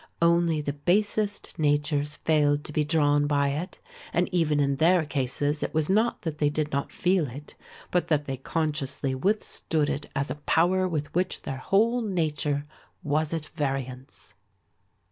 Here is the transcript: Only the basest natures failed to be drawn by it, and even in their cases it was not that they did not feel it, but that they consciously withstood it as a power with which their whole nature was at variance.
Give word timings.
Only 0.19 0.61
the 0.61 0.73
basest 0.73 1.59
natures 1.59 2.15
failed 2.15 2.63
to 2.63 2.73
be 2.73 2.83
drawn 2.83 3.27
by 3.27 3.49
it, 3.49 3.77
and 4.11 4.27
even 4.33 4.59
in 4.59 4.77
their 4.77 5.05
cases 5.05 5.61
it 5.61 5.75
was 5.75 5.91
not 5.91 6.23
that 6.23 6.39
they 6.39 6.49
did 6.49 6.71
not 6.71 6.91
feel 6.91 7.27
it, 7.27 7.53
but 7.91 8.07
that 8.07 8.25
they 8.25 8.37
consciously 8.37 9.13
withstood 9.13 9.91
it 9.91 10.07
as 10.15 10.31
a 10.31 10.41
power 10.49 10.87
with 10.87 11.13
which 11.13 11.43
their 11.43 11.57
whole 11.57 12.01
nature 12.01 12.63
was 13.03 13.31
at 13.31 13.45
variance. 13.49 14.33